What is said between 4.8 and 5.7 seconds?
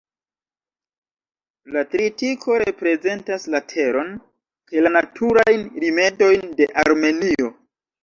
la naturajn